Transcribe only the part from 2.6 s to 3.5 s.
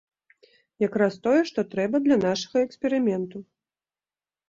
эксперыменту!